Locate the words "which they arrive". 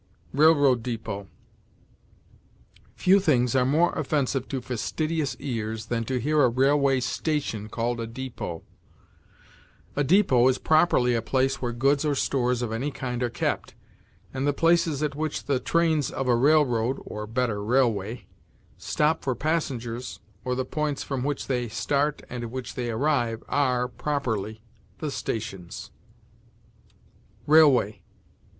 22.49-23.43